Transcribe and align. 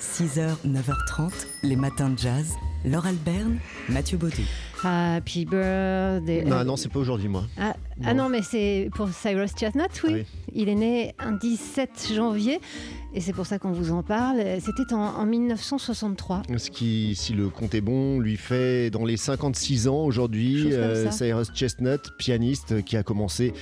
6h, 0.00 0.54
9h30, 0.64 1.32
les 1.64 1.74
matins 1.74 2.10
de 2.10 2.18
jazz. 2.18 2.54
Laure 2.84 3.06
Alberne, 3.06 3.58
Mathieu 3.88 4.16
Baudou. 4.16 4.42
Happy 4.84 5.44
birthday. 5.44 6.44
Non, 6.44 6.64
non, 6.64 6.76
c'est 6.76 6.88
pas 6.88 7.00
aujourd'hui, 7.00 7.26
moi. 7.26 7.42
Ah, 7.58 7.74
ah 8.04 8.14
non, 8.14 8.28
mais 8.28 8.42
c'est 8.42 8.90
pour 8.94 9.08
Cyrus 9.08 9.50
Chestnut, 9.58 9.90
oui. 10.04 10.12
Oui. 10.12 10.26
Il 10.54 10.68
est 10.68 10.76
né 10.76 11.14
un 11.18 11.32
17 11.32 12.12
janvier 12.14 12.60
et 13.12 13.20
c'est 13.20 13.32
pour 13.32 13.46
ça 13.46 13.58
qu'on 13.58 13.72
vous 13.72 13.90
en 13.90 14.04
parle. 14.04 14.40
C'était 14.60 14.94
en, 14.94 15.00
en 15.00 15.26
1963. 15.26 16.42
Ce 16.56 16.70
qui, 16.70 17.16
si 17.16 17.32
le 17.32 17.48
compte 17.48 17.74
est 17.74 17.80
bon, 17.80 18.20
lui 18.20 18.36
fait 18.36 18.90
dans 18.90 19.04
les 19.04 19.16
56 19.16 19.88
ans 19.88 20.04
aujourd'hui. 20.04 20.72
Ça. 20.72 21.10
Cyrus 21.10 21.48
Chestnut, 21.52 22.00
pianiste 22.18 22.84
qui 22.84 22.96
a 22.96 23.02
commencé 23.02 23.52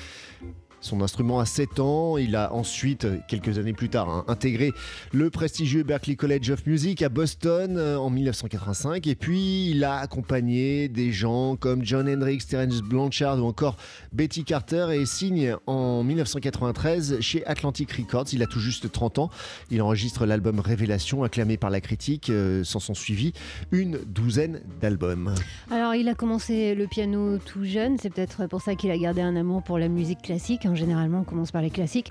son 0.80 1.00
instrument 1.00 1.40
à 1.40 1.46
7 1.46 1.80
ans. 1.80 2.16
Il 2.18 2.36
a 2.36 2.52
ensuite, 2.52 3.06
quelques 3.29 3.58
années 3.58 3.72
plus 3.72 3.88
tard, 3.88 4.08
hein, 4.08 4.25
intégré 4.29 4.72
le 5.12 5.30
prestigieux 5.30 5.82
Berklee 5.82 6.16
College 6.16 6.50
of 6.50 6.66
Music 6.66 7.02
à 7.02 7.08
Boston 7.08 7.76
euh, 7.76 7.96
en 7.96 8.11
1985. 8.11 9.07
Et 9.07 9.14
puis, 9.14 9.71
il 9.71 9.85
a 9.85 9.96
accompagné 9.96 10.89
des 10.89 11.12
gens 11.12 11.57
comme 11.57 11.85
John 11.85 12.08
Hendricks, 12.08 12.46
Terence 12.46 12.82
Blanchard 12.82 13.43
ou 13.43 13.46
encore 13.46 13.76
Betty 14.12 14.44
Carter 14.44 14.89
et 14.93 15.07
signe 15.07 15.57
en 15.66 16.02
1993 16.04 17.21
chez 17.21 17.44
Atlantic 17.46 17.90
Records. 17.93 18.27
Il 18.32 18.43
a 18.43 18.46
tout 18.46 18.61
juste 18.61 18.90
30 18.90 19.18
ans. 19.18 19.30
Il 19.71 19.82
enregistre 19.82 20.27
l'album 20.27 20.61
Révélation, 20.61 21.22
acclamé 21.24 21.57
par 21.57 21.71
la 21.71 21.80
critique. 21.80 22.30
Euh, 22.30 22.64
S'en 22.64 22.80
sont 22.80 22.94
suivis 22.94 23.32
une 23.71 23.99
douzaine 24.07 24.61
d'albums. 24.80 25.35
Alors, 25.71 25.94
il 25.94 26.08
a 26.08 26.14
commencé 26.14 26.74
le 26.74 26.86
piano 26.86 27.38
tout 27.38 27.64
jeune. 27.64 27.96
C'est 27.99 28.11
peut-être 28.11 28.46
pour 28.46 28.61
ça 28.61 28.74
qu'il 28.74 28.90
a 28.90 28.99
gardé 28.99 29.21
un 29.21 29.36
amour 29.36 29.63
pour 29.63 29.79
la 29.79 29.88
musique 29.88 30.22
classique. 30.22 30.65
Hein. 30.66 30.75
Généralement, 30.75 31.20
on 31.20 31.25
commence 31.25 31.52
par 31.52 31.62
les 31.62 31.70
classiques. 31.70 32.08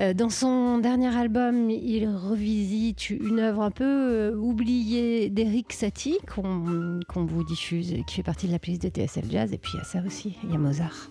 Euh, 0.00 0.14
dans 0.14 0.30
son 0.30 0.78
dernier 0.78 1.14
album, 1.16 1.70
il 1.70 2.08
revisite 2.08 3.10
une 3.10 3.38
œuvre 3.40 3.62
un 3.62 3.70
peu 3.70 3.84
euh, 3.84 4.36
oubliée 4.36 5.30
d'Eric 5.30 5.72
Satie 5.72 6.18
qu'on 6.26 7.24
vous 7.24 7.44
diffuse 7.44 7.94
qui 8.06 8.16
fait 8.16 8.22
partie 8.22 8.46
de 8.46 8.52
la 8.52 8.58
playlist 8.58 8.82
de 8.82 8.88
TSL 8.88 9.30
Jazz. 9.30 9.52
Et 9.52 9.58
puis, 9.58 9.72
il 9.74 9.78
y 9.78 9.80
a 9.80 9.84
ça 9.84 10.00
aussi. 10.06 10.36
Il 10.44 10.50
y 10.50 10.54
a 10.54 10.58
Mozart. 10.58 11.10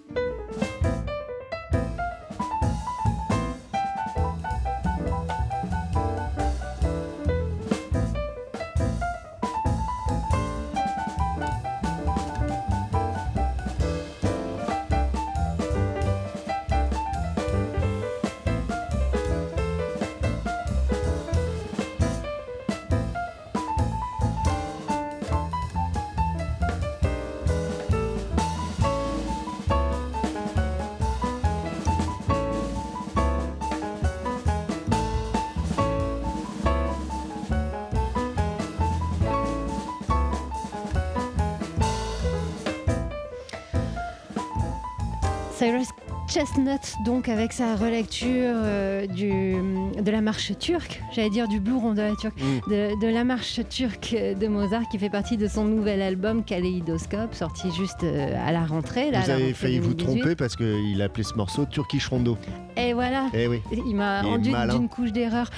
Cyrus 45.64 45.88
Chestnut, 46.28 46.82
donc 47.06 47.30
avec 47.30 47.54
sa 47.54 47.78
relecture 47.78 48.28
euh, 48.54 49.08
du, 49.08 49.54
de 50.02 50.12
la 50.12 50.20
marche 50.20 50.52
turque, 50.60 51.02
j'allais 51.14 51.30
dire 51.30 51.48
du 51.48 51.62
turc, 51.62 52.34
Mm. 52.38 52.70
de, 52.70 53.00
de 53.02 53.08
la 53.08 53.24
marche 53.24 53.62
turque 53.70 54.14
de 54.14 54.48
Mozart 54.48 54.90
qui 54.90 55.00
fait 55.00 55.10
partie 55.10 55.38
de 55.38 55.48
son 55.48 55.64
nouvel 55.64 56.02
album 56.02 56.44
Kaléidoscope, 56.44 57.34
sorti 57.34 57.72
juste 57.72 58.04
euh, 58.04 58.36
à 58.46 58.52
la 58.52 58.66
rentrée. 58.66 59.10
Là, 59.12 59.22
vous 59.22 59.28
la 59.28 59.34
avez 59.36 59.44
rentrée 59.46 59.54
failli 59.54 59.80
vous 59.80 59.94
2018. 59.94 60.06
tromper 60.22 60.36
parce 60.36 60.58
qu'il 60.58 61.02
a 61.02 61.06
appelé 61.06 61.24
ce 61.24 61.36
morceau 61.36 61.66
Turkish 61.66 62.08
Rondo. 62.08 62.38
Et 62.76 62.92
voilà, 62.94 63.28
Eh 63.34 63.48
oui. 63.48 63.62
il 63.72 63.96
m'a 63.96 64.22
rendu 64.22 64.52
d'une 64.70 64.90
couche 64.90 65.14
d'erreur. 65.14 65.50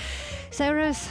Cyrus, 0.51 1.09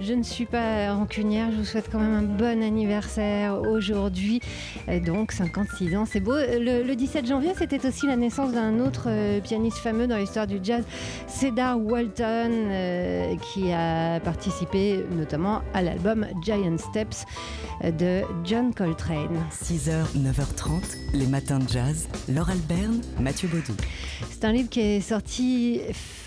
je 0.00 0.12
ne 0.12 0.22
suis 0.22 0.44
pas 0.46 0.92
rancunière, 0.94 1.50
je 1.50 1.56
vous 1.56 1.64
souhaite 1.64 1.88
quand 1.90 1.98
même 1.98 2.14
un 2.14 2.22
bon 2.22 2.62
anniversaire 2.62 3.60
aujourd'hui. 3.62 4.40
Euh, 4.88 5.00
Donc 5.00 5.32
56 5.32 5.96
ans, 5.96 6.04
c'est 6.06 6.20
beau. 6.20 6.34
Le, 6.34 6.82
le 6.82 6.94
17 6.96 7.26
janvier, 7.26 7.52
c'était 7.56 7.84
aussi 7.86 8.06
la 8.06 8.16
naissance 8.16 8.52
d'un 8.52 8.78
autre 8.80 9.04
euh, 9.08 9.40
pianiste 9.40 9.78
fameux 9.78 10.06
dans 10.06 10.16
l'histoire 10.18 10.46
du 10.46 10.58
jazz, 10.62 10.84
Cedar 11.26 11.78
Walton, 11.80 12.50
euh, 12.50 13.34
qui 13.36 13.72
a 13.72 14.20
participé 14.20 15.04
notamment 15.16 15.62
à 15.74 15.82
l'album 15.82 16.26
Giant 16.42 16.76
Steps 16.78 17.24
euh, 17.84 17.90
de 17.90 18.22
John 18.44 18.74
Coltrane. 18.74 19.38
6h, 19.50 20.14
9h30, 20.16 20.96
les 21.14 21.26
matins 21.26 21.58
de 21.58 21.68
jazz. 21.68 22.08
Laure 22.28 22.50
Alberne, 22.50 23.00
Mathieu 23.20 23.48
Baudou. 23.48 23.74
C'est 24.30 24.44
un 24.44 24.52
livre 24.52 24.68
qui 24.68 24.80
est 24.80 25.00
sorti 25.00 25.80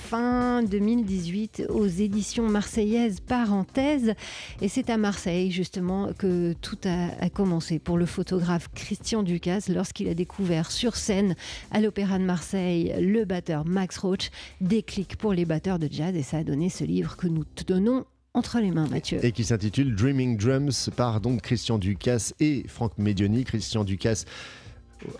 fin 0.09 0.63
2018 0.63 1.67
aux 1.69 1.85
éditions 1.85 2.49
marseillaises 2.49 3.19
Parenthèse. 3.19 4.15
Et 4.59 4.67
c'est 4.67 4.89
à 4.89 4.97
Marseille, 4.97 5.51
justement, 5.51 6.13
que 6.17 6.53
tout 6.53 6.79
a, 6.85 7.29
commencé 7.29 7.77
pour 7.77 7.95
le 7.95 8.07
photographe 8.07 8.69
Christian 8.73 9.21
Ducasse 9.21 9.69
lorsqu'il 9.69 10.09
a 10.09 10.15
découvert 10.15 10.71
sur 10.71 10.95
scène 10.95 11.35
à 11.69 11.79
l'Opéra 11.79 12.17
de 12.17 12.23
Marseille 12.23 12.91
le 12.99 13.23
batteur 13.23 13.65
Max 13.65 13.99
Roach. 13.99 14.31
Déclic 14.61 15.15
pour 15.15 15.33
les 15.33 15.45
batteurs 15.45 15.77
de 15.77 15.87
jazz. 15.91 16.15
Et 16.15 16.23
ça 16.23 16.37
a 16.37 16.43
donné 16.43 16.69
ce 16.69 16.83
livre 16.83 17.15
que 17.15 17.27
nous 17.27 17.43
te 17.43 17.63
donnons 17.63 18.05
entre 18.33 18.59
les 18.59 18.71
mains, 18.71 18.87
Mathieu. 18.87 19.23
et 19.23 19.31
qui 19.31 19.43
s'intitule 19.43 19.95
Dreaming 19.95 20.37
Drums 20.37 20.89
par 20.95 21.21
donc 21.21 21.41
Christian 21.41 21.77
Ducasse 21.77 22.33
et 22.39 22.63
Franck 22.67 22.97
Medioni. 22.97 23.43
Christian 23.43 23.83
Ducasse 23.83 24.25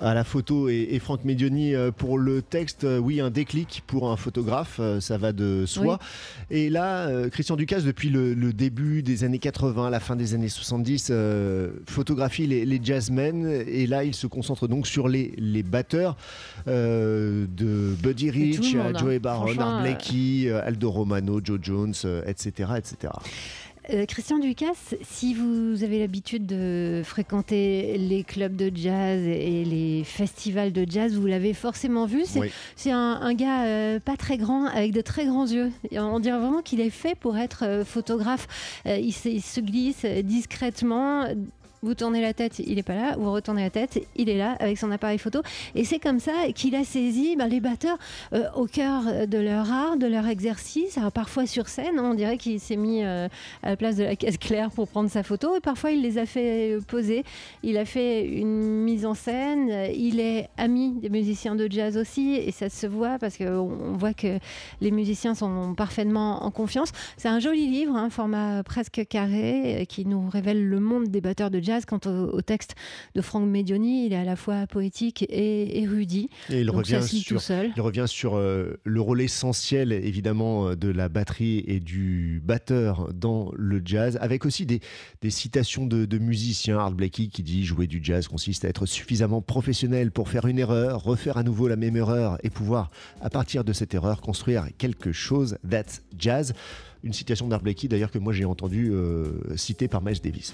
à 0.01 0.13
la 0.13 0.23
photo 0.23 0.69
et, 0.69 0.87
et 0.91 0.99
Franck 0.99 1.23
Medioni 1.25 1.73
euh, 1.75 1.91
pour 1.91 2.17
le 2.17 2.41
texte. 2.41 2.83
Euh, 2.83 2.97
Oui, 2.99 3.21
un 3.21 3.29
déclic 3.29 3.83
pour 3.87 4.11
un 4.11 4.17
photographe, 4.17 4.77
euh, 4.79 4.99
ça 4.99 5.17
va 5.17 5.31
de 5.31 5.65
soi. 5.65 5.99
Et 6.51 6.69
là, 6.69 7.09
Christian 7.29 7.55
Ducasse, 7.55 7.83
depuis 7.83 8.09
le, 8.09 8.33
le 8.33 8.53
début 8.53 9.03
des 9.03 9.23
années 9.23 9.39
80, 9.39 9.89
la 9.89 9.99
fin 9.99 10.15
des 10.15 10.33
années 10.33 10.49
70, 10.49 11.07
euh, 11.11 11.71
photographie 11.87 12.47
les, 12.47 12.65
les 12.65 12.79
jazzmen. 12.83 13.45
Et 13.67 13.87
là, 13.87 14.03
il 14.03 14.13
se 14.13 14.27
concentre 14.27 14.67
donc 14.67 14.87
sur 14.87 15.07
les, 15.07 15.33
les 15.37 15.63
batteurs 15.63 16.17
euh, 16.67 17.45
de 17.55 17.95
Buddy 18.01 18.29
Rich, 18.31 18.75
hein. 18.75 18.91
Joey 18.97 19.19
Baron, 19.19 19.57
Art 19.59 19.81
Blakey, 19.81 20.49
Aldo 20.51 20.91
Romano, 20.91 21.39
Joe 21.43 21.59
Jones, 21.61 21.93
etc., 22.25 22.69
etc. 22.77 23.13
Euh, 23.91 24.05
Christian 24.05 24.37
Ducasse, 24.37 24.95
si 25.01 25.33
vous 25.33 25.83
avez 25.83 25.97
l'habitude 25.97 26.45
de 26.45 27.01
fréquenter 27.03 27.97
les 27.97 28.23
clubs 28.23 28.55
de 28.55 28.71
jazz 28.75 29.19
et 29.25 29.65
les 29.65 30.03
festivals 30.03 30.71
de 30.71 30.85
jazz, 30.87 31.15
vous 31.15 31.25
l'avez 31.25 31.53
forcément 31.55 32.05
vu. 32.05 32.21
C'est 32.25 32.39
Oui. 32.39 32.51
un, 32.91 33.19
un 33.21 33.33
gars 33.33 33.65
euh, 33.65 33.99
pas 33.99 34.15
très 34.15 34.37
grand, 34.37 34.65
avec 34.67 34.91
de 34.91 35.01
très 35.01 35.25
grands 35.25 35.47
yeux. 35.47 35.71
Et 35.89 35.99
on 35.99 36.19
dirait 36.19 36.37
vraiment 36.37 36.61
qu'il 36.61 36.81
est 36.81 36.91
fait 36.91 37.15
pour 37.15 37.35
être 37.37 37.63
euh, 37.65 37.83
photographe. 37.83 38.47
Il, 38.85 39.11
se, 39.11 39.27
il 39.27 39.41
se 39.41 39.59
glisse 39.59 40.05
discrètement. 40.23 41.25
Vous 41.81 41.93
tournez 41.93 42.21
la 42.21 42.33
tête, 42.33 42.59
il 42.59 42.77
est 42.77 42.83
pas 42.83 42.95
là. 42.95 43.15
Vous 43.17 43.31
retournez 43.31 43.63
la 43.63 43.69
tête, 43.69 44.01
il 44.17 44.27
est 44.27 44.37
là 44.37 44.57
avec 44.59 44.77
son 44.77 44.91
appareil 44.91 45.17
photo. 45.17 45.41
Et 45.75 45.85
c'est 45.85 45.99
comme 45.99 46.19
ça 46.19 46.33
qu'il 46.53 46.75
a 46.75 46.83
saisi 46.83 47.37
ben, 47.37 47.47
les 47.47 47.61
batteurs 47.61 47.97
euh, 48.33 48.43
au 48.55 48.65
cœur 48.65 49.03
de 49.27 49.37
leur 49.37 49.71
art, 49.71 49.95
de 49.95 50.05
leur 50.05 50.27
exercice. 50.27 50.97
Alors 50.97 51.13
parfois 51.13 51.45
sur 51.45 51.69
scène, 51.69 51.97
on 51.97 52.15
dirait 52.15 52.37
qu'il 52.37 52.59
s'est 52.59 52.75
mis 52.75 53.03
euh, 53.03 53.29
à 53.63 53.69
la 53.69 53.77
place 53.77 53.95
de 53.95 54.03
la 54.03 54.17
caisse 54.17 54.37
claire 54.37 54.71
pour 54.71 54.89
prendre 54.89 55.09
sa 55.09 55.23
photo. 55.23 55.55
Et 55.55 55.61
parfois, 55.61 55.91
il 55.91 56.01
les 56.01 56.17
a 56.17 56.25
fait 56.25 56.73
euh, 56.73 56.81
poser. 56.81 57.23
Il 57.63 57.77
a 57.77 57.85
fait 57.85 58.25
une 58.25 58.83
mise 58.83 59.05
en 59.05 59.13
scène. 59.13 59.69
Il 59.95 60.19
est 60.19 60.49
ami 60.57 60.95
des 61.01 61.09
musiciens 61.09 61.55
de 61.55 61.71
jazz 61.71 61.95
aussi. 61.95 62.33
Et 62.33 62.51
ça 62.51 62.69
se 62.69 62.87
voit 62.87 63.19
parce 63.19 63.37
qu'on 63.37 63.45
on 63.45 63.95
voit 63.95 64.13
que 64.13 64.37
les 64.81 64.91
musiciens 64.91 65.33
sont 65.33 65.75
parfaitement 65.75 66.43
en 66.43 66.51
confiance. 66.51 66.91
C'est 67.15 67.29
un 67.29 67.39
joli 67.39 67.67
livre, 67.67 67.95
un 67.95 68.09
format 68.09 68.63
presque 68.63 69.05
carré, 69.07 69.85
qui 69.87 70.05
nous 70.05 70.27
révèle 70.29 70.67
le 70.67 70.79
monde 70.81 71.07
des 71.07 71.21
batteurs 71.21 71.49
de 71.49 71.59
jazz. 71.61 71.68
Quant 71.87 71.99
au, 72.05 72.37
au 72.37 72.41
texte 72.41 72.75
de 73.15 73.21
Franck 73.21 73.47
Medioni, 73.47 74.05
il 74.05 74.13
est 74.13 74.17
à 74.17 74.23
la 74.23 74.35
fois 74.35 74.67
poétique 74.67 75.25
et 75.29 75.81
érudit. 75.81 76.29
Et 76.49 76.61
il 76.61 76.67
Donc 76.67 76.77
revient 76.77 76.89
ça 76.89 77.01
se 77.01 77.15
lit 77.15 77.21
sur 77.21 77.37
tout 77.37 77.43
seul. 77.43 77.71
Il 77.75 77.81
revient 77.81 78.05
sur 78.07 78.35
euh, 78.35 78.79
le 78.83 79.01
rôle 79.01 79.21
essentiel, 79.21 79.91
évidemment, 79.91 80.69
euh, 80.69 80.75
de 80.75 80.89
la 80.89 81.09
batterie 81.09 81.63
et 81.67 81.79
du 81.79 82.41
batteur 82.43 83.13
dans 83.13 83.51
le 83.55 83.81
jazz, 83.83 84.17
avec 84.21 84.45
aussi 84.45 84.65
des, 84.65 84.79
des 85.21 85.29
citations 85.29 85.85
de, 85.85 86.05
de 86.05 86.17
musiciens. 86.17 86.79
Art 86.79 86.91
Blakey 86.91 87.27
qui 87.27 87.43
dit 87.43 87.65
jouer 87.65 87.87
du 87.87 87.99
jazz 88.03 88.27
consiste 88.27 88.65
à 88.65 88.69
être 88.69 88.85
suffisamment 88.85 89.41
professionnel 89.41 90.11
pour 90.11 90.29
faire 90.29 90.45
une 90.45 90.59
erreur, 90.59 91.03
refaire 91.03 91.37
à 91.37 91.43
nouveau 91.43 91.67
la 91.67 91.75
même 91.75 91.95
erreur 91.95 92.37
et 92.43 92.49
pouvoir, 92.49 92.91
à 93.21 93.29
partir 93.29 93.63
de 93.63 93.73
cette 93.73 93.93
erreur, 93.93 94.21
construire 94.21 94.67
quelque 94.77 95.11
chose. 95.11 95.57
That's 95.69 96.01
jazz. 96.17 96.53
Une 97.03 97.13
citation 97.13 97.47
d'Art 97.47 97.61
Blakey 97.61 97.87
d'ailleurs 97.87 98.11
que 98.11 98.19
moi 98.19 98.33
j'ai 98.33 98.45
entendu 98.45 98.91
citer 99.55 99.87
par 99.87 100.01
Miles 100.01 100.19
Davis. 100.21 100.53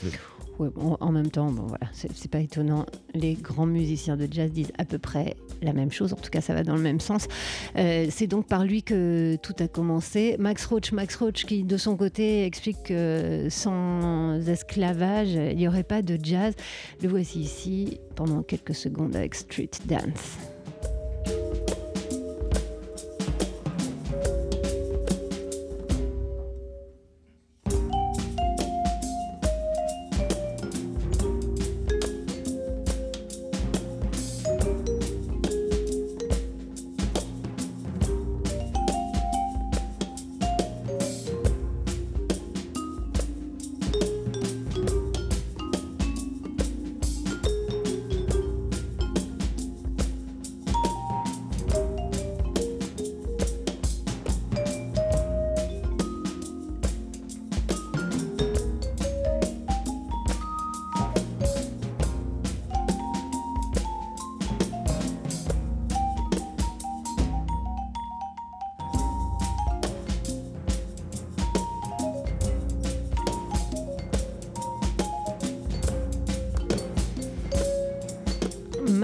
en 0.60 1.12
même 1.12 1.30
temps, 1.32 1.52
bon, 1.52 1.64
voilà, 1.64 1.90
c'est 1.92 2.30
pas 2.30 2.40
étonnant. 2.40 2.86
Les 3.14 3.34
grands 3.34 3.66
musiciens 3.66 4.16
de 4.16 4.28
jazz 4.30 4.52
disent 4.52 4.72
à 4.78 4.86
peu 4.86 5.00
près 5.00 5.36
la 5.62 5.74
même 5.74 5.92
chose, 5.92 6.14
en 6.14 6.18
tout 6.18 6.30
cas 6.30 6.42
ça 6.42 6.54
va 6.54 6.64
dans 6.64 6.76
le 6.76 6.82
même 6.82 7.00
sens. 7.00 7.28
c'est 7.76 8.28
donc 8.28 8.48
par 8.48 8.64
lui 8.64 8.84
que 8.84 9.38
tout 9.38 9.56
a 9.60 9.68
commencé. 9.68 10.36
Max 10.40 10.66
Roach, 10.66 10.92
Max 10.92 11.16
Roach 11.16 11.46
qui 11.46 11.64
de 11.64 11.78
son 11.78 11.98
côté 11.98 12.46
explique 12.46 12.84
que 12.84 13.48
sans 13.50 14.40
esclavage, 14.48 15.32
il 15.34 15.58
n'y 15.58 15.68
aurait 15.68 15.84
pas 15.84 16.02
de 16.02 16.20
jazz. 16.22 16.54
Le 17.02 17.10
voici 17.10 17.40
ici 17.40 18.00
pendant 18.16 18.44
quelques 18.44 18.76
secondes 18.76 19.16
avec 19.16 19.36
Street 19.36 19.72
Dance. 19.86 20.55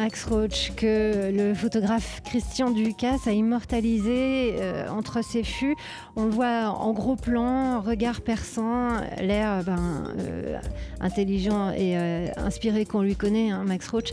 Max 0.01 0.23
Roach 0.25 0.71
que 0.75 1.29
le 1.31 1.53
photographe 1.53 2.23
Christian 2.25 2.71
Ducasse 2.71 3.27
a 3.27 3.33
immortalisé 3.33 4.55
euh, 4.55 4.89
entre 4.89 5.23
ses 5.23 5.43
fûts. 5.43 5.75
On 6.15 6.25
le 6.25 6.31
voit 6.31 6.69
en 6.69 6.91
gros 6.91 7.15
plan, 7.15 7.79
regard 7.81 8.21
perçant, 8.21 8.99
l'air 9.19 9.63
ben, 9.63 10.07
euh, 10.17 10.57
intelligent 11.01 11.69
et 11.69 11.99
euh, 11.99 12.25
inspiré 12.37 12.85
qu'on 12.85 13.03
lui 13.03 13.15
connaît, 13.15 13.51
hein, 13.51 13.63
Max 13.63 13.87
Roach. 13.89 14.11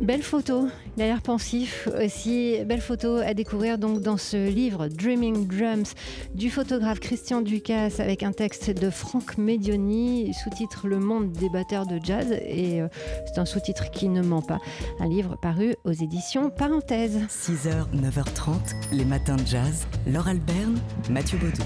Belle 0.00 0.22
photo, 0.22 0.68
l'air 0.98 1.22
pensif 1.22 1.88
aussi. 1.98 2.58
Belle 2.66 2.82
photo 2.82 3.16
à 3.16 3.32
découvrir 3.32 3.78
donc 3.78 4.02
dans 4.02 4.18
ce 4.18 4.48
livre 4.48 4.88
Dreaming 4.88 5.46
Drums 5.46 5.94
du 6.34 6.50
photographe 6.50 7.00
Christian 7.00 7.40
Ducasse 7.40 7.98
avec 7.98 8.22
un 8.22 8.32
texte 8.32 8.70
de 8.70 8.90
Franck 8.90 9.38
Medioni, 9.38 10.34
sous-titre 10.34 10.86
Le 10.86 10.98
monde 10.98 11.32
des 11.32 11.48
batteurs 11.48 11.86
de 11.86 11.98
jazz. 12.02 12.30
Et 12.46 12.82
euh, 12.82 12.88
c'est 13.26 13.40
un 13.40 13.46
sous-titre 13.46 13.90
qui 13.90 14.08
ne 14.08 14.20
ment 14.20 14.42
pas. 14.42 14.58
Un 15.00 15.08
livre 15.08 15.38
paru 15.40 15.74
aux 15.84 15.92
éditions 15.92 16.50
Parenthèse. 16.50 17.18
6h, 17.30 17.86
9h30, 17.94 18.92
les 18.92 19.04
matins 19.06 19.36
de 19.36 19.46
jazz. 19.46 19.86
Laure 20.06 20.28
Alberne, 20.28 20.78
Mathieu 21.08 21.38
Baudou. 21.38 21.64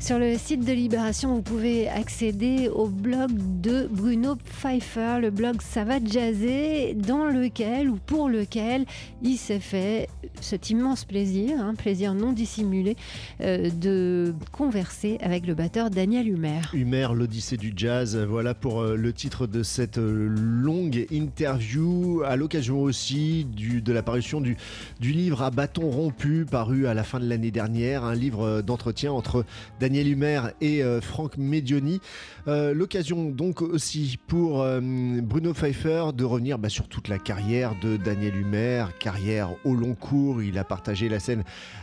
Sur 0.00 0.18
le 0.18 0.38
site 0.38 0.64
de 0.64 0.72
Libération, 0.72 1.34
vous 1.34 1.42
pouvez 1.42 1.86
accéder 1.86 2.70
au 2.70 2.86
blog 2.86 3.32
de 3.60 3.86
Bruno 3.86 4.34
Pfeiffer, 4.34 5.18
le 5.20 5.30
blog 5.30 5.60
Ça 5.60 5.84
va 5.84 6.02
jazzer, 6.02 6.94
dans 6.94 7.26
lequel 7.26 7.90
ou 7.90 7.96
pour 8.06 8.30
lequel 8.30 8.86
il 9.22 9.36
s'est 9.36 9.60
fait 9.60 10.08
cet 10.40 10.70
immense 10.70 11.04
plaisir, 11.04 11.60
un 11.60 11.74
plaisir 11.74 12.14
non 12.14 12.32
dissimulé, 12.32 12.96
euh, 13.42 13.68
de 13.68 14.34
converser 14.52 15.18
avec 15.20 15.46
le 15.46 15.52
batteur 15.52 15.90
Daniel 15.90 16.28
Humer. 16.28 16.62
Humer, 16.72 17.08
l'Odyssée 17.14 17.58
du 17.58 17.74
jazz, 17.76 18.16
voilà 18.16 18.54
pour 18.54 18.80
euh, 18.80 18.96
le 18.96 19.12
titre 19.12 19.46
de 19.46 19.62
cette 19.62 19.98
euh, 19.98 20.28
longue 20.34 21.06
interview, 21.10 22.22
à 22.24 22.36
l'occasion 22.36 22.80
aussi 22.80 23.44
de 23.44 23.92
l'apparition 23.92 24.40
du, 24.40 24.56
du 24.98 25.12
livre 25.12 25.42
à 25.42 25.50
bâton 25.50 25.90
rompu, 25.90 26.46
paru 26.50 26.86
à 26.86 26.94
la 26.94 27.04
fin 27.04 27.20
de 27.20 27.28
l'année 27.28 27.50
dernière, 27.50 28.04
un 28.04 28.14
livre 28.14 28.62
d'entretien 28.62 29.12
entre 29.12 29.44
Daniel 29.78 29.89
Daniel 29.90 30.06
Humer 30.06 30.40
et 30.60 30.84
euh, 30.84 31.00
Franck 31.00 31.36
Medioni. 31.36 32.00
Euh, 32.46 32.72
l'occasion 32.72 33.24
donc 33.24 33.60
aussi 33.60 34.20
pour 34.28 34.62
euh, 34.62 34.80
Bruno 34.80 35.52
Pfeiffer 35.52 36.12
de 36.14 36.22
revenir 36.22 36.60
bah, 36.60 36.68
sur 36.68 36.86
toute 36.86 37.08
la 37.08 37.18
carrière 37.18 37.74
de 37.82 37.96
Daniel 37.96 38.36
Humer, 38.36 38.84
carrière 39.00 39.50
au 39.64 39.74
long 39.74 39.96
cours. 39.96 40.44
Il 40.44 40.58
a 40.58 40.64
partagé 40.64 41.08
la 41.08 41.18
scène 41.18 41.42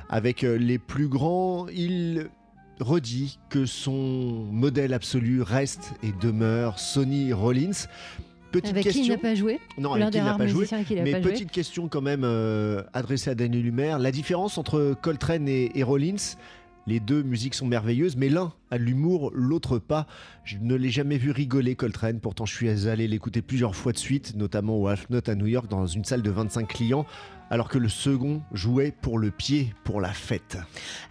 avec 0.09 0.43
les 0.43 0.79
plus 0.79 1.09
grands. 1.09 1.67
Il 1.67 2.29
redit 2.79 3.39
que 3.49 3.65
son 3.65 4.47
modèle 4.53 4.93
absolu 4.93 5.41
reste 5.41 5.91
et 6.01 6.13
demeure 6.21 6.79
Sonny 6.79 7.33
Rollins. 7.33 7.87
Petite 8.53 8.71
avec 8.71 8.83
question. 8.83 9.01
qui 9.01 9.09
il 9.09 9.11
n'a 9.11 9.17
pas 9.17 9.35
joué 9.35 9.59
Non, 9.77 9.91
avec 9.91 10.11
qui 10.11 10.17
il 10.19 10.23
n'a 10.23 10.37
pas 10.37 10.47
joué. 10.47 10.65
mais 11.03 11.19
petite 11.19 11.51
question 11.51 11.89
quand 11.89 12.01
même 12.01 12.23
adressée 12.93 13.31
à 13.31 13.35
Daniel 13.35 13.65
Humer. 13.65 13.97
La 13.99 14.11
différence 14.11 14.57
entre 14.57 14.95
Coltrane 15.01 15.49
et 15.49 15.83
Rollins, 15.83 16.37
les 16.87 17.01
deux 17.01 17.21
musiques 17.21 17.53
sont 17.53 17.67
merveilleuses, 17.67 18.15
mais 18.15 18.29
l'un 18.29 18.53
a 18.71 18.77
l'humour, 18.77 19.31
l'autre 19.33 19.77
pas. 19.77 20.07
Je 20.45 20.57
ne 20.59 20.73
l'ai 20.73 20.89
jamais 20.89 21.17
vu 21.17 21.31
rigoler, 21.31 21.75
Coltrane. 21.75 22.21
Pourtant, 22.21 22.45
je 22.45 22.55
suis 22.55 22.87
allé 22.87 23.07
l'écouter 23.07 23.41
plusieurs 23.41 23.75
fois 23.75 23.91
de 23.91 23.97
suite, 23.97 24.35
notamment 24.35 24.77
au 24.77 24.87
Half 24.87 25.09
Note 25.09 25.27
à 25.27 25.35
New 25.35 25.47
York, 25.47 25.67
dans 25.69 25.85
une 25.85 26.05
salle 26.05 26.21
de 26.21 26.31
25 26.31 26.67
clients 26.67 27.05
alors 27.49 27.69
que 27.69 27.77
le 27.77 27.89
second 27.89 28.41
jouait 28.51 28.91
pour 28.91 29.19
le 29.19 29.31
pied, 29.31 29.73
pour 29.83 30.01
la 30.01 30.11
fête. 30.11 30.57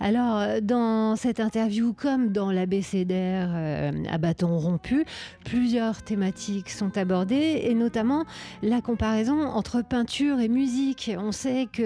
Alors, 0.00 0.36
euh, 0.36 0.60
dans 0.60 1.16
cette 1.16 1.40
interview, 1.40 1.92
comme 1.92 2.32
dans 2.32 2.50
l'ABCDR 2.50 3.48
euh, 3.54 3.92
à 4.10 4.18
bâton 4.18 4.58
rompu, 4.58 5.04
plusieurs 5.44 6.02
thématiques 6.02 6.70
sont 6.70 6.96
abordées, 6.98 7.62
et 7.64 7.74
notamment 7.74 8.24
la 8.62 8.80
comparaison 8.80 9.42
entre 9.42 9.82
peinture 9.82 10.40
et 10.40 10.48
musique. 10.48 11.10
On 11.18 11.32
sait 11.32 11.68
que 11.72 11.82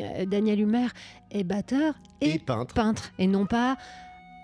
euh, 0.00 0.26
Daniel 0.26 0.60
Humer 0.60 0.88
est 1.30 1.44
batteur 1.44 1.94
et, 2.20 2.38
peintre, 2.38 3.12
et 3.18 3.26
non 3.26 3.46
pas 3.46 3.76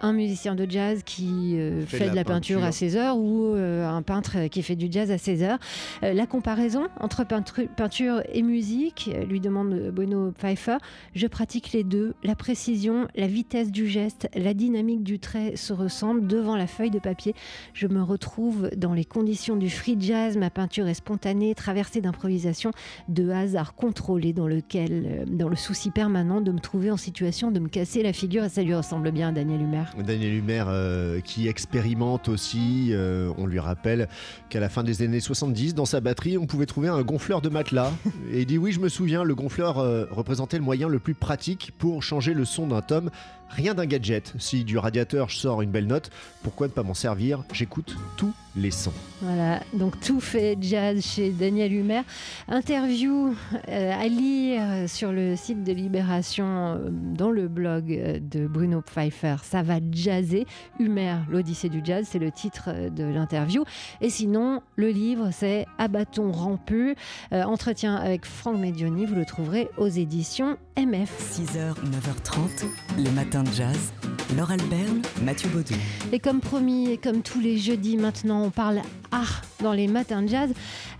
un 0.02 0.12
musicien 0.12 0.54
de 0.54 0.68
jazz 0.68 1.02
qui 1.04 1.54
euh, 1.56 1.86
fait, 1.86 2.10
de 2.10 2.16
la, 2.16 2.24
peinture. 2.24 2.62
à 2.64 2.72
16 2.72 2.96
heures 2.96 3.16
ou 3.16 3.54
euh, 3.54 3.88
un 3.88 4.02
peintre 4.02 4.48
qui 4.48 4.62
fait 4.62 4.74
du 4.74 4.88
jazz 4.90 5.10
à 5.10 5.18
16 5.18 5.42
heures. 5.44 5.58
Euh, 6.02 6.12
la 6.12 6.26
comparaison 6.26 6.88
entre 7.00 7.24
peinture 7.24 8.22
et 8.32 8.42
musique, 8.42 9.10
lui 9.28 9.40
demande 9.40 9.90
Bruno 9.92 10.32
Pfeiffer, 10.32 10.78
je 11.14 11.26
pratique 11.28 11.72
les 11.72 11.84
deux. 11.84 12.14
La 12.24 12.34
précision, 12.34 13.06
la 13.14 13.28
vitesse 13.28 13.70
du 13.70 13.86
geste, 13.86 14.28
la 14.34 14.54
dynamique 14.54 15.04
du 15.04 15.20
trait 15.20 15.54
se 15.56 15.72
ressemblent 15.72 16.26
devant 16.26 16.56
la 16.56 16.66
feuille 16.66 16.90
de 16.90 16.98
papier. 16.98 17.34
Je 17.72 17.86
me 17.86 18.02
retrouve 18.02 18.70
dans 18.76 18.94
les 18.94 19.04
conditions 19.04 19.56
du 19.56 19.70
free 19.70 19.96
jazz. 19.98 20.36
Ma 20.36 20.50
peinture 20.50 20.88
est 20.88 20.94
spontanée, 20.94 21.54
traversée 21.54 22.00
d'improvisation, 22.00 22.72
de 23.08 23.30
hasard 23.30 23.74
contrôlé 23.74 24.32
dans 24.32 24.48
lequel, 24.48 25.24
dans 25.28 25.48
le 25.48 25.56
souci 25.56 25.90
permanent 25.90 26.40
de 26.40 26.50
me 26.50 26.58
trouver 26.58 26.90
en 26.90 26.96
situation 26.96 27.52
de 27.52 27.60
me 27.60 27.68
casser 27.68 28.02
la 28.02 28.12
figure. 28.12 28.44
Et 28.44 28.48
ça 28.48 28.62
lui 28.62 28.74
ressemble 28.74 29.12
bien 29.12 29.28
à 29.28 29.32
Daniel 29.32 29.60
Humer. 29.60 29.91
Daniel 29.98 30.34
Humer 30.34 30.64
euh, 30.66 31.20
qui 31.20 31.48
expérimente 31.48 32.28
aussi. 32.28 32.88
Euh, 32.90 33.32
on 33.36 33.46
lui 33.46 33.58
rappelle 33.58 34.08
qu'à 34.48 34.60
la 34.60 34.68
fin 34.68 34.82
des 34.82 35.02
années 35.02 35.20
70, 35.20 35.74
dans 35.74 35.84
sa 35.84 36.00
batterie, 36.00 36.38
on 36.38 36.46
pouvait 36.46 36.66
trouver 36.66 36.88
un 36.88 37.02
gonfleur 37.02 37.40
de 37.40 37.48
matelas. 37.48 37.92
Et 38.32 38.40
il 38.40 38.46
dit 38.46 38.58
oui, 38.58 38.72
je 38.72 38.80
me 38.80 38.88
souviens, 38.88 39.24
le 39.24 39.34
gonfleur 39.34 39.78
euh, 39.78 40.06
représentait 40.10 40.58
le 40.58 40.64
moyen 40.64 40.88
le 40.88 40.98
plus 40.98 41.14
pratique 41.14 41.72
pour 41.78 42.02
changer 42.02 42.34
le 42.34 42.44
son 42.44 42.66
d'un 42.66 42.82
tome. 42.82 43.10
Rien 43.50 43.74
d'un 43.74 43.84
gadget. 43.84 44.32
Si 44.38 44.64
du 44.64 44.78
radiateur 44.78 45.28
je 45.28 45.36
sors 45.36 45.60
une 45.60 45.70
belle 45.70 45.86
note, 45.86 46.08
pourquoi 46.42 46.68
ne 46.68 46.72
pas 46.72 46.82
m'en 46.82 46.94
servir? 46.94 47.44
J'écoute 47.52 47.94
tous 48.16 48.32
les 48.56 48.70
sons. 48.70 48.94
Voilà, 49.20 49.60
donc 49.74 50.00
tout 50.00 50.20
fait 50.20 50.56
jazz 50.58 51.04
chez 51.04 51.28
Daniel 51.28 51.70
Humer. 51.70 52.00
Interview 52.48 53.34
à 53.68 54.08
lire 54.08 54.88
sur 54.88 55.12
le 55.12 55.36
site 55.36 55.64
de 55.64 55.72
Libération, 55.72 56.80
dans 56.90 57.30
le 57.30 57.46
blog 57.46 58.20
de 58.22 58.46
Bruno 58.46 58.80
Pfeiffer. 58.80 59.36
Ça 59.42 59.62
va 59.62 59.80
jazzer. 59.90 60.46
Humer, 60.78 61.16
l'Odyssée 61.30 61.68
du 61.68 61.80
jazz, 61.84 62.06
c'est 62.08 62.18
le 62.18 62.30
titre 62.30 62.90
de 62.90 63.04
l'interview. 63.04 63.64
Et 64.00 64.10
sinon, 64.10 64.60
le 64.76 64.88
livre, 64.88 65.30
c'est 65.32 65.66
À 65.78 65.88
bâton 65.88 66.32
rampu, 66.32 66.94
euh, 67.32 67.42
entretien 67.44 67.96
avec 67.96 68.24
Franck 68.24 68.58
Medioni. 68.58 69.06
Vous 69.06 69.14
le 69.14 69.24
trouverez 69.24 69.68
aux 69.76 69.88
éditions 69.88 70.56
MF. 70.76 71.10
6h, 71.18 71.74
9h30, 71.74 72.66
les 72.98 73.10
matins 73.10 73.42
de 73.42 73.52
jazz. 73.52 73.92
Laure 74.36 74.52
Alberne, 74.52 75.02
Mathieu 75.22 75.48
Baudou. 75.50 75.74
Et 76.10 76.18
comme 76.18 76.40
promis, 76.40 76.90
et 76.90 76.96
comme 76.96 77.22
tous 77.22 77.40
les 77.40 77.58
jeudis 77.58 77.96
maintenant, 77.96 78.44
on 78.44 78.50
parle 78.50 78.80
art 79.10 79.42
dans 79.62 79.72
les 79.72 79.88
matins 79.88 80.22
de 80.22 80.28
jazz. 80.28 80.50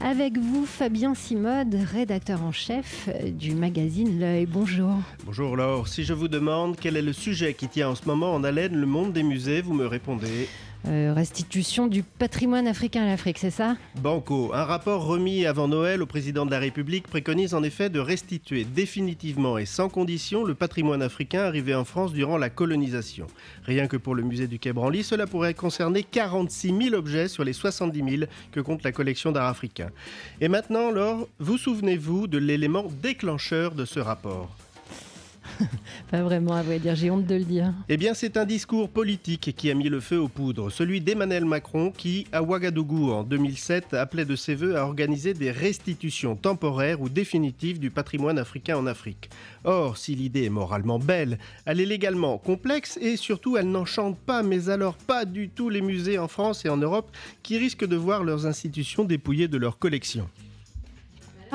Avec 0.01 0.37
vous, 0.37 0.67
Fabien 0.67 1.15
Simode, 1.15 1.75
rédacteur 1.75 2.43
en 2.43 2.53
chef 2.53 3.09
du 3.25 3.55
magazine 3.55 4.21
L'œil. 4.21 4.47
Bonjour. 4.47 4.97
Bonjour 5.25 5.57
Laure. 5.57 5.89
Si 5.89 6.05
je 6.05 6.13
vous 6.13 6.29
demande 6.29 6.77
quel 6.79 6.97
est 6.97 7.03
le 7.03 7.13
sujet 7.13 7.55
qui 7.55 7.69
tient 7.69 7.91
en 7.91 7.95
ce 7.95 8.07
moment 8.07 8.35
en 8.35 8.45
haleine 8.45 8.77
le 8.77 8.87
monde 8.87 9.13
des 9.13 9.23
musées, 9.23 9.63
vous 9.63 9.75
me 9.75 9.87
répondez 9.87 10.49
euh, 10.87 11.13
restitution 11.15 11.87
du 11.87 12.03
patrimoine 12.03 12.67
africain 12.67 13.03
à 13.03 13.07
l'Afrique, 13.07 13.39
c'est 13.39 13.51
ça? 13.51 13.77
Banco, 14.01 14.53
un 14.53 14.65
rapport 14.65 15.05
remis 15.05 15.47
avant 15.47 15.69
Noël 15.69 16.03
au 16.03 16.07
président 16.07 16.45
de 16.45 16.51
la 16.51 16.59
République 16.59 17.07
préconise 17.07 17.55
en 17.55 17.63
effet 17.63 17.89
de 17.89 18.01
restituer 18.01 18.65
définitivement 18.65 19.59
et 19.59 19.67
sans 19.67 19.89
condition 19.89 20.45
le 20.45 20.55
patrimoine 20.55 21.03
africain 21.03 21.43
arrivé 21.43 21.75
en 21.75 21.85
France 21.85 22.13
durant 22.13 22.37
la 22.37 22.51
colonisation. 22.51 23.27
Rien 23.65 23.87
que 23.87 23.97
pour 23.97 24.15
le 24.15 24.23
musée 24.23 24.49
du 24.49 24.59
Quai 24.59 24.73
Branly, 24.73 25.05
cela 25.05 25.27
pourrait 25.27 25.55
concerner 25.55 26.03
46 26.03 26.75
000 26.91 26.95
objets 26.95 27.29
sur 27.29 27.45
les 27.45 27.53
70 27.53 28.19
000 28.19 28.31
que 28.51 28.61
compte 28.61 28.83
la 28.83 28.93
collection 28.93 29.33
d'art 29.33 29.49
africain. 29.49 29.91
Et 30.41 30.49
maintenant, 30.49 30.91
Laure, 30.91 31.29
vous 31.39 31.59
souvenez-vous 31.59 32.27
de 32.27 32.39
l'élément 32.39 32.87
déclencheur 33.03 33.75
de 33.75 33.85
ce 33.85 34.01
rapport? 34.01 34.57
Pas 36.11 36.23
vraiment, 36.23 36.55
à 36.55 36.63
vrai 36.63 36.79
dire, 36.79 36.95
j'ai 36.95 37.11
honte 37.11 37.27
de 37.27 37.35
le 37.35 37.45
dire. 37.45 37.73
Eh 37.89 37.97
bien, 37.97 38.15
c'est 38.15 38.37
un 38.37 38.45
discours 38.45 38.89
politique 38.89 39.55
qui 39.57 39.71
a 39.71 39.75
mis 39.75 39.89
le 39.89 40.01
feu 40.01 40.19
aux 40.19 40.29
poudres, 40.29 40.71
celui 40.71 41.01
d'Emmanuel 41.01 41.45
Macron 41.45 41.91
qui, 41.91 42.27
à 42.33 42.43
Ouagadougou 42.43 43.11
en 43.13 43.23
2007, 43.23 43.95
appelait 43.95 44.25
de 44.25 44.37
ses 44.37 44.55
voeux 44.55 44.77
à 44.77 44.85
organiser 44.85 45.35
des 45.35 45.51
restitutions 45.51 46.37
temporaires 46.37 47.01
ou 47.01 47.09
définitives 47.09 47.79
du 47.79 47.91
patrimoine 47.91 48.39
africain 48.39 48.77
en 48.77 48.87
Afrique. 48.87 49.31
Or, 49.65 49.97
si 49.97 50.15
l'idée 50.15 50.45
est 50.45 50.51
moralement 50.51 50.99
belle, 50.99 51.39
elle 51.65 51.81
est 51.81 51.87
légalement 51.87 52.39
complexe 52.39 52.99
et 53.01 53.17
surtout 53.17 53.57
elle 53.57 53.71
n'enchante 53.71 54.19
pas, 54.19 54.43
mais 54.43 54.69
alors 54.69 54.97
pas 54.97 55.25
du 55.25 55.49
tout 55.49 55.69
les 55.69 55.83
musées 55.83 56.19
en 56.19 56.29
France 56.29 56.65
et 56.65 56.69
en 56.69 56.77
Europe 56.77 57.11
qui 57.43 57.59
risquent 57.59 57.87
de 57.87 57.97
voir 57.97 58.25
leurs 58.25 58.47
institutions 58.47 59.05
dépouillées 59.05 59.49
de 59.49 59.59
leurs 59.59 59.79
collections. 59.79 60.29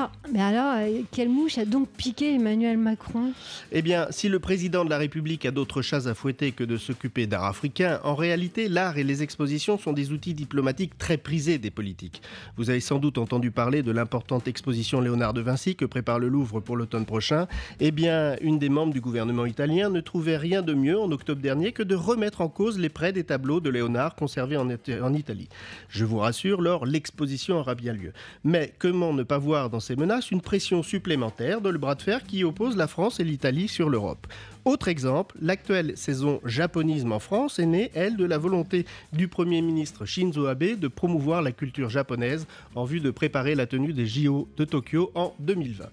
Ah, 0.00 0.12
mais 0.32 0.40
alors, 0.40 0.74
euh, 0.76 1.02
quelle 1.10 1.28
mouche 1.28 1.58
a 1.58 1.64
donc 1.64 1.88
piqué 1.88 2.36
Emmanuel 2.36 2.78
Macron? 2.78 3.32
Eh 3.72 3.82
bien, 3.82 4.06
si 4.10 4.28
le 4.28 4.38
président 4.38 4.84
de 4.84 4.90
la 4.90 4.96
République 4.96 5.44
a 5.44 5.50
d'autres 5.50 5.82
chats 5.82 6.06
à 6.06 6.14
fouetter 6.14 6.52
que 6.52 6.62
de 6.62 6.76
s'occuper 6.76 7.26
d'art 7.26 7.42
africain, 7.42 7.98
en 8.04 8.14
réalité, 8.14 8.68
l'art 8.68 8.96
et 8.96 9.02
les 9.02 9.24
expositions 9.24 9.76
sont 9.76 9.92
des 9.92 10.12
outils 10.12 10.34
diplomatiques 10.34 10.96
très 10.98 11.16
prisés 11.16 11.58
des 11.58 11.72
politiques. 11.72 12.22
Vous 12.56 12.70
avez 12.70 12.78
sans 12.78 13.00
doute 13.00 13.18
entendu 13.18 13.50
parler 13.50 13.82
de 13.82 13.90
l'importante 13.90 14.46
exposition 14.46 15.00
Léonard 15.00 15.34
de 15.34 15.40
Vinci 15.40 15.74
que 15.74 15.84
prépare 15.84 16.20
le 16.20 16.28
Louvre 16.28 16.60
pour 16.60 16.76
l'automne 16.76 17.04
prochain. 17.04 17.48
Eh 17.80 17.90
bien, 17.90 18.36
une 18.40 18.60
des 18.60 18.68
membres 18.68 18.92
du 18.92 19.00
gouvernement 19.00 19.46
italien 19.46 19.90
ne 19.90 20.00
trouvait 20.00 20.36
rien 20.36 20.62
de 20.62 20.74
mieux 20.74 20.96
en 20.96 21.10
octobre 21.10 21.42
dernier 21.42 21.72
que 21.72 21.82
de 21.82 21.96
remettre 21.96 22.40
en 22.40 22.48
cause 22.48 22.78
les 22.78 22.88
prêts 22.88 23.12
des 23.12 23.24
tableaux 23.24 23.58
de 23.58 23.68
Léonard 23.68 24.14
conservés 24.14 24.56
en, 24.56 24.68
Italie. 25.14 25.48
Je 25.88 26.04
vous 26.04 26.18
rassure, 26.18 26.60
lors 26.60 26.86
l'exposition 26.86 27.56
aura 27.56 27.74
bien 27.74 27.92
lieu. 27.92 28.12
Mais 28.44 28.72
comment 28.78 29.12
ne 29.12 29.24
pas 29.24 29.38
voir 29.38 29.70
dans 29.70 29.87
ces 29.88 29.96
menaces 29.96 30.30
une 30.30 30.42
pression 30.42 30.82
supplémentaire 30.82 31.62
de 31.62 31.70
le 31.70 31.78
bras 31.78 31.94
de 31.94 32.02
fer 32.02 32.22
qui 32.22 32.44
oppose 32.44 32.76
la 32.76 32.88
France 32.88 33.20
et 33.20 33.24
l'Italie 33.24 33.68
sur 33.68 33.88
l'Europe. 33.88 34.26
Autre 34.66 34.88
exemple, 34.88 35.34
l'actuelle 35.40 35.96
saison 35.96 36.42
japonisme 36.44 37.10
en 37.10 37.18
France 37.20 37.58
est 37.58 37.64
née, 37.64 37.90
elle, 37.94 38.18
de 38.18 38.26
la 38.26 38.36
volonté 38.36 38.84
du 39.14 39.28
Premier 39.28 39.62
ministre 39.62 40.04
Shinzo 40.04 40.44
Abe 40.44 40.78
de 40.78 40.88
promouvoir 40.88 41.40
la 41.40 41.52
culture 41.52 41.88
japonaise 41.88 42.46
en 42.74 42.84
vue 42.84 43.00
de 43.00 43.10
préparer 43.10 43.54
la 43.54 43.66
tenue 43.66 43.94
des 43.94 44.06
JO 44.06 44.46
de 44.58 44.66
Tokyo 44.66 45.10
en 45.14 45.34
2020. 45.38 45.86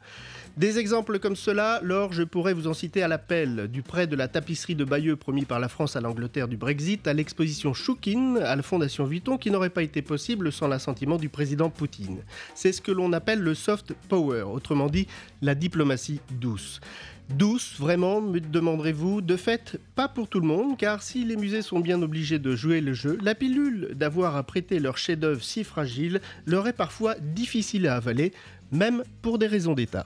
Des 0.57 0.79
exemples 0.79 1.19
comme 1.19 1.35
cela, 1.35 1.81
lors 1.83 2.13
je 2.13 2.23
pourrais 2.23 2.53
vous 2.53 2.67
en 2.67 2.73
citer 2.73 3.03
à 3.03 3.09
l'appel 3.09 3.67
du 3.67 3.81
prêt 3.81 4.07
de 4.07 4.15
la 4.15 4.29
tapisserie 4.29 4.73
de 4.73 4.85
Bayeux 4.85 5.17
promis 5.17 5.43
par 5.43 5.59
la 5.59 5.67
France 5.67 5.97
à 5.97 6.01
l'Angleterre 6.01 6.47
du 6.47 6.55
Brexit 6.55 7.05
à 7.07 7.13
l'exposition 7.13 7.73
Choukin 7.73 8.37
à 8.37 8.55
la 8.55 8.61
Fondation 8.61 9.03
Vuitton 9.03 9.37
qui 9.37 9.51
n'aurait 9.51 9.69
pas 9.69 9.83
été 9.83 10.01
possible 10.01 10.53
sans 10.53 10.69
l'assentiment 10.69 11.17
du 11.17 11.27
président 11.27 11.69
Poutine. 11.69 12.19
C'est 12.53 12.71
ce 12.71 12.81
que 12.81 12.93
l'on 12.93 13.11
appelle 13.11 13.41
le 13.41 13.53
soft 13.53 13.91
power, 14.07 14.43
autrement 14.43 14.87
dit 14.87 15.07
la 15.41 15.55
diplomatie 15.55 16.21
douce. 16.39 16.79
Douce, 17.27 17.75
vraiment, 17.77 18.21
me 18.21 18.39
demanderez-vous? 18.39 19.19
De 19.19 19.35
fait, 19.35 19.77
pas 19.95 20.07
pour 20.07 20.29
tout 20.29 20.39
le 20.39 20.47
monde, 20.47 20.77
car 20.77 21.03
si 21.03 21.25
les 21.25 21.35
musées 21.35 21.63
sont 21.63 21.81
bien 21.81 22.01
obligés 22.01 22.39
de 22.39 22.55
jouer 22.55 22.79
le 22.79 22.93
jeu, 22.93 23.17
la 23.21 23.35
pilule 23.35 23.89
d'avoir 23.93 24.37
à 24.37 24.43
prêter 24.43 24.79
leur 24.79 24.97
chef-d'œuvre 24.97 25.43
si 25.43 25.65
fragile 25.65 26.21
leur 26.45 26.65
est 26.65 26.73
parfois 26.73 27.15
difficile 27.19 27.87
à 27.87 27.95
avaler, 27.95 28.31
même 28.71 29.03
pour 29.21 29.37
des 29.37 29.47
raisons 29.47 29.73
d'État. 29.73 30.05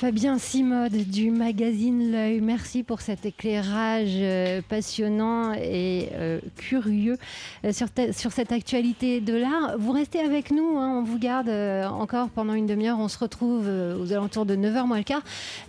Fabien 0.00 0.38
Simode 0.38 0.96
du 0.96 1.30
magazine 1.30 2.10
L'œil, 2.10 2.40
merci 2.40 2.82
pour 2.82 3.02
cet 3.02 3.26
éclairage 3.26 4.14
euh, 4.14 4.62
passionnant 4.66 5.52
et 5.52 6.08
euh, 6.14 6.40
curieux 6.56 7.18
euh, 7.66 7.72
sur, 7.74 8.32
cette 8.32 8.50
actualité 8.50 9.20
de 9.20 9.34
l'art. 9.34 9.76
Vous 9.78 9.92
restez 9.92 10.20
avec 10.20 10.52
nous, 10.52 10.78
hein, 10.78 11.00
on 11.00 11.02
vous 11.02 11.18
garde 11.18 11.50
encore 11.50 12.30
pendant 12.30 12.54
une 12.54 12.64
demi-heure. 12.64 12.98
On 12.98 13.08
se 13.08 13.18
retrouve 13.18 13.68
aux 13.68 14.10
alentours 14.14 14.46
de 14.46 14.56
9h 14.56 14.86
moins 14.86 14.96
le 14.96 15.04
quart 15.04 15.22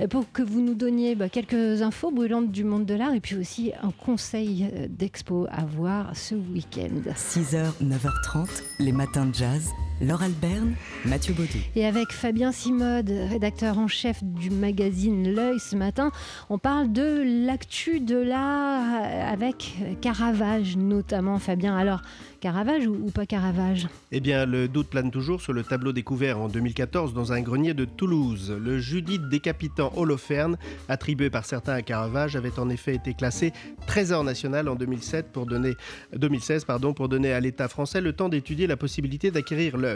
pour 0.09 0.31
que 0.31 0.41
vous 0.41 0.61
nous 0.61 0.75
donniez 0.75 1.15
bah, 1.15 1.27
quelques 1.27 1.81
infos 1.81 2.09
brûlantes 2.09 2.51
du 2.51 2.63
monde 2.63 2.85
de 2.85 2.93
l'art 2.93 3.13
et 3.13 3.19
puis 3.19 3.35
aussi 3.35 3.73
un 3.83 3.91
conseil 3.91 4.69
d'expo 4.87 5.45
à 5.51 5.65
voir 5.65 6.15
ce 6.15 6.35
week-end. 6.35 7.11
6h, 7.17 7.65
9h30, 7.83 8.47
les 8.79 8.93
matins 8.93 9.25
de 9.25 9.35
jazz. 9.35 9.71
Laure 10.01 10.23
Alberne, 10.23 10.73
Mathieu 11.05 11.31
Baudou. 11.35 11.59
Et 11.75 11.85
avec 11.85 12.11
Fabien 12.11 12.51
Simode, 12.51 13.11
rédacteur 13.29 13.77
en 13.77 13.87
chef 13.87 14.23
du 14.23 14.49
magazine 14.49 15.31
L'œil 15.31 15.59
ce 15.59 15.75
matin. 15.75 16.09
On 16.49 16.57
parle 16.57 16.91
de 16.91 17.45
l'actu 17.45 17.99
de 17.99 18.17
l'art 18.17 18.95
avec 19.31 19.75
Caravage 20.01 20.75
notamment, 20.75 21.37
Fabien. 21.37 21.77
Alors, 21.77 22.01
Caravage 22.39 22.87
ou, 22.87 23.11
pas 23.11 23.27
Caravage? 23.27 23.87
Eh 24.11 24.19
bien, 24.19 24.47
le 24.47 24.67
doute 24.67 24.87
plane 24.87 25.11
toujours 25.11 25.39
sur 25.39 25.53
le 25.53 25.61
tableau 25.63 25.91
découvert 25.91 26.39
en 26.39 26.47
2014 26.47 27.13
dans 27.13 27.33
un 27.33 27.41
grenier 27.41 27.75
de 27.75 27.85
Toulouse. 27.85 28.51
Le 28.59 28.79
Judith 28.79 29.29
décapitant 29.29 29.93
Holoferne, 29.95 30.57
attribué 30.89 31.29
par 31.29 31.45
certains 31.45 31.73
à 31.73 31.83
Caravage, 31.83 32.35
avait 32.35 32.57
en 32.57 32.71
effet 32.71 32.95
été 32.95 33.13
classé 33.13 33.53
trésor 33.85 34.23
national 34.23 34.67
en 34.67 34.73
2007 34.73 35.27
pour 35.31 35.45
donner, 35.45 35.75
2016 36.15 36.65
pardon, 36.65 36.95
pour 36.95 37.07
donner 37.07 37.31
à 37.31 37.39
l'État 37.39 37.67
français 37.67 38.01
le 38.01 38.13
temps 38.13 38.29
d'étudier 38.29 38.65
la 38.65 38.77
possibilité 38.77 39.29
d'acquérir 39.29 39.77
l'œuvre. 39.77 39.90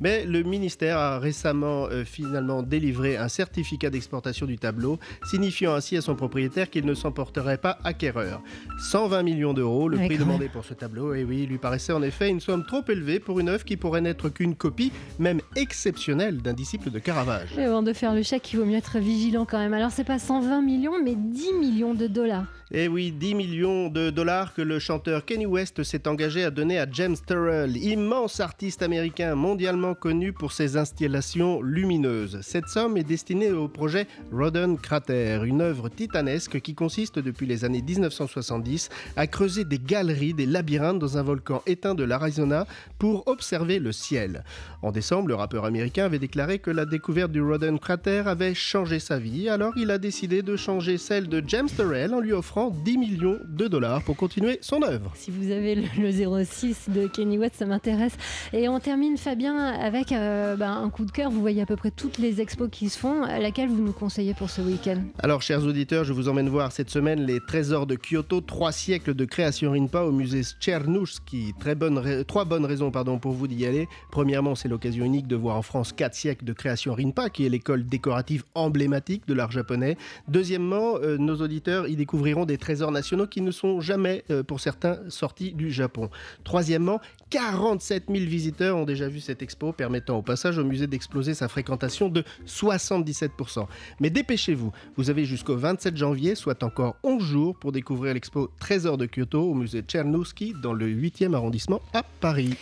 Mais 0.00 0.24
le 0.24 0.42
ministère 0.42 0.98
a 0.98 1.18
récemment 1.18 1.86
euh, 1.86 2.04
finalement 2.04 2.62
délivré 2.62 3.16
un 3.16 3.28
certificat 3.28 3.90
d'exportation 3.90 4.46
du 4.46 4.58
tableau, 4.58 4.98
signifiant 5.24 5.74
ainsi 5.74 5.96
à 5.96 6.00
son 6.00 6.14
propriétaire 6.14 6.70
qu'il 6.70 6.84
ne 6.84 6.94
s'en 6.94 7.12
porterait 7.12 7.58
pas 7.58 7.78
acquéreur. 7.84 8.42
120 8.78 9.22
millions 9.22 9.54
d'euros, 9.54 9.88
le 9.88 9.98
prix 9.98 10.18
demandé 10.18 10.48
pour 10.48 10.64
ce 10.64 10.74
tableau, 10.74 11.14
et 11.14 11.24
oui, 11.24 11.46
lui 11.46 11.58
paraît 11.58 11.78
c'est 11.78 11.92
en 11.92 12.02
effet 12.02 12.28
une 12.28 12.40
somme 12.40 12.64
trop 12.64 12.82
élevée 12.88 13.20
pour 13.20 13.40
une 13.40 13.48
œuvre 13.48 13.64
qui 13.64 13.76
pourrait 13.76 14.00
n'être 14.00 14.28
qu'une 14.28 14.54
copie, 14.54 14.92
même 15.18 15.40
exceptionnelle, 15.56 16.42
d'un 16.42 16.52
disciple 16.52 16.90
de 16.90 16.98
Caravage. 16.98 17.56
Et 17.56 17.64
avant 17.64 17.82
de 17.82 17.92
faire 17.92 18.14
le 18.14 18.22
chèque, 18.22 18.52
il 18.52 18.58
vaut 18.58 18.64
mieux 18.64 18.76
être 18.76 18.98
vigilant 18.98 19.44
quand 19.44 19.58
même. 19.58 19.74
Alors 19.74 19.90
c'est 19.90 20.04
pas 20.04 20.18
120 20.18 20.62
millions, 20.62 21.02
mais 21.02 21.14
10 21.14 21.52
millions 21.54 21.94
de 21.94 22.06
dollars. 22.06 22.46
Et 22.70 22.84
eh 22.84 22.88
oui, 22.88 23.12
10 23.12 23.34
millions 23.34 23.88
de 23.88 24.10
dollars 24.10 24.52
que 24.52 24.60
le 24.60 24.78
chanteur 24.78 25.24
Kenny 25.24 25.46
West 25.46 25.82
s'est 25.84 26.06
engagé 26.06 26.44
à 26.44 26.50
donner 26.50 26.78
à 26.78 26.86
James 26.92 27.16
Turrell, 27.26 27.78
immense 27.78 28.40
artiste 28.40 28.82
américain 28.82 29.34
mondialement 29.34 29.94
connu 29.94 30.34
pour 30.34 30.52
ses 30.52 30.76
installations 30.76 31.62
lumineuses. 31.62 32.40
Cette 32.42 32.68
somme 32.68 32.98
est 32.98 33.04
destinée 33.04 33.52
au 33.52 33.68
projet 33.68 34.06
Rodden 34.32 34.76
Crater, 34.76 35.40
une 35.46 35.62
œuvre 35.62 35.88
titanesque 35.88 36.60
qui 36.60 36.74
consiste 36.74 37.18
depuis 37.18 37.46
les 37.46 37.64
années 37.64 37.80
1970 37.80 38.90
à 39.16 39.26
creuser 39.26 39.64
des 39.64 39.78
galeries, 39.78 40.34
des 40.34 40.44
labyrinthes 40.44 40.98
dans 40.98 41.16
un 41.16 41.22
volcan 41.22 41.62
éteint 41.64 41.94
de 41.94 42.04
l'Arizona 42.04 42.66
pour 42.98 43.26
observer 43.28 43.78
le 43.78 43.92
ciel. 43.92 44.44
En 44.82 44.92
décembre, 44.92 45.28
le 45.28 45.36
rappeur 45.36 45.64
américain 45.64 46.04
avait 46.04 46.18
déclaré 46.18 46.58
que 46.58 46.70
la 46.70 46.84
découverte 46.84 47.32
du 47.32 47.40
Rodden 47.40 47.78
Crater 47.78 48.24
avait 48.26 48.52
changé 48.52 48.98
sa 48.98 49.18
vie, 49.18 49.48
alors 49.48 49.72
il 49.78 49.90
a 49.90 49.96
décidé 49.96 50.42
de 50.42 50.54
changer 50.54 50.98
celle 50.98 51.30
de 51.30 51.42
James 51.46 51.70
Turrell 51.74 52.12
en 52.12 52.20
lui 52.20 52.34
offrant 52.34 52.57
10 52.66 52.98
millions 52.98 53.38
de 53.48 53.68
dollars 53.68 54.02
pour 54.02 54.16
continuer 54.16 54.58
son 54.60 54.82
œuvre. 54.82 55.12
Si 55.14 55.30
vous 55.30 55.50
avez 55.50 55.74
le, 55.74 56.44
06 56.44 56.90
de 56.90 57.06
Kenny 57.06 57.38
West, 57.38 57.54
ça 57.56 57.66
m'intéresse. 57.66 58.16
Et 58.52 58.68
on 58.68 58.80
termine, 58.80 59.16
Fabien, 59.16 59.56
avec 59.56 60.12
euh, 60.12 60.56
bah, 60.56 60.70
un 60.70 60.90
coup 60.90 61.04
de 61.04 61.10
cœur. 61.10 61.30
Vous 61.30 61.40
voyez 61.40 61.62
à 61.62 61.66
peu 61.66 61.76
près 61.76 61.90
toutes 61.90 62.18
les 62.18 62.40
expos 62.40 62.68
qui 62.70 62.88
se 62.88 62.98
font. 62.98 63.22
Laquelle 63.22 63.68
vous 63.68 63.82
nous 63.82 63.92
conseillez 63.92 64.34
pour 64.34 64.50
ce 64.50 64.60
week-end? 64.60 64.98
Alors, 65.20 65.42
chers 65.42 65.64
auditeurs, 65.64 66.04
je 66.04 66.12
vous 66.12 66.28
emmène 66.28 66.48
voir 66.48 66.72
cette 66.72 66.90
semaine 66.90 67.24
les 67.24 67.40
trésors 67.40 67.86
de 67.86 67.96
Kyoto, 67.96 68.40
trois 68.40 68.72
siècles 68.72 69.14
de 69.14 69.24
création 69.24 69.72
Rinpa 69.72 70.02
au 70.02 70.12
musée 70.12 70.42
Tchernouchski. 70.42 71.54
Très 71.58 71.74
bonne 71.74 72.24
trois 72.24 72.44
bonnes 72.44 72.64
raisons 72.64 72.90
pardon, 72.90 73.18
pour 73.18 73.32
vous 73.32 73.46
d'y 73.46 73.66
aller. 73.66 73.88
Premièrement, 74.10 74.54
c'est 74.54 74.68
l'occasion 74.68 75.04
unique 75.04 75.26
de 75.26 75.36
voir 75.36 75.56
en 75.56 75.62
France 75.62 75.92
quatre 75.92 76.14
siècles 76.14 76.44
de 76.44 76.52
création 76.52 76.94
Rinpa, 76.94 77.30
qui 77.30 77.46
est 77.46 77.48
l'école 77.48 77.86
décorative 77.86 78.44
emblématique 78.54 79.26
de 79.26 79.34
l'art 79.34 79.50
japonais. 79.50 79.96
Deuxièmement, 80.28 80.96
euh, 81.02 81.16
nos 81.18 81.36
auditeurs 81.36 81.88
y 81.88 81.96
découvriront 81.96 82.46
des 82.48 82.58
trésors 82.58 82.90
nationaux 82.90 83.28
qui 83.28 83.40
ne 83.40 83.52
sont 83.52 83.80
jamais, 83.80 84.24
euh, 84.30 84.42
pour 84.42 84.58
certains, 84.58 84.98
sortis 85.08 85.52
du 85.52 85.70
Japon. 85.70 86.10
Troisièmement, 86.42 87.00
47 87.30 88.06
000 88.08 88.18
visiteurs 88.24 88.76
ont 88.76 88.84
déjà 88.84 89.08
vu 89.08 89.20
cette 89.20 89.42
expo, 89.42 89.72
permettant 89.72 90.18
au 90.18 90.22
passage 90.22 90.58
au 90.58 90.64
musée 90.64 90.88
d'exploser 90.88 91.34
sa 91.34 91.46
fréquentation 91.46 92.08
de 92.08 92.24
77%. 92.46 93.66
Mais 94.00 94.10
dépêchez-vous, 94.10 94.72
vous 94.96 95.10
avez 95.10 95.24
jusqu'au 95.24 95.56
27 95.56 95.96
janvier, 95.96 96.34
soit 96.34 96.64
encore 96.64 96.96
11 97.04 97.22
jours, 97.22 97.56
pour 97.56 97.70
découvrir 97.70 98.14
l'expo 98.14 98.50
Trésors 98.58 98.98
de 98.98 99.06
Kyoto 99.06 99.42
au 99.42 99.54
musée 99.54 99.82
Tchernouski 99.82 100.54
dans 100.60 100.72
le 100.72 100.88
8e 100.88 101.34
arrondissement 101.34 101.80
à 101.92 102.02
Paris. 102.20 102.56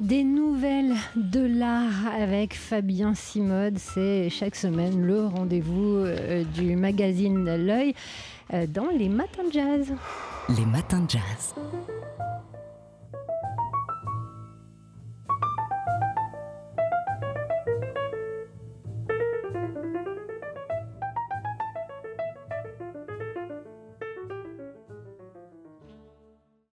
Des 0.00 0.24
nouvelles 0.24 0.94
de 1.14 1.40
l'art 1.40 2.08
avec 2.18 2.54
Fabien 2.54 3.14
Simode. 3.14 3.78
C'est 3.78 4.30
chaque 4.30 4.56
semaine 4.56 5.00
le 5.02 5.26
rendez-vous 5.26 5.98
euh, 5.98 6.42
du 6.56 6.74
magazine 6.74 7.44
L'œil 7.44 7.94
dans 8.68 8.88
les 8.88 9.08
matins 9.08 9.44
de 9.44 9.52
jazz. 9.52 9.94
Les 10.48 10.66
matins 10.66 11.00
de 11.00 11.10
jazz. 11.10 11.54